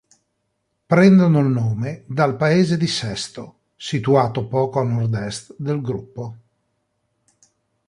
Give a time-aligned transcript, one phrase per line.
[0.87, 6.37] Prendono il nome dal paese di Sesto, situato poco a nord-est del gruppo.